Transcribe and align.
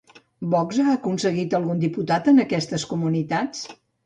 Vox 0.53 0.79
ha 0.83 0.85
aconseguit 0.93 1.53
algun 1.59 1.83
diputat 1.85 2.31
en 2.33 2.45
aquestes 2.45 2.89
comunitats? 2.97 3.63